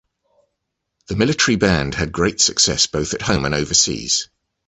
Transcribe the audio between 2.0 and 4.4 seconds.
great success both at home and overseas.